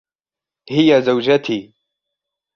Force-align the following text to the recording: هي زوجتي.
هي 0.69 1.01
زوجتي. 1.01 1.73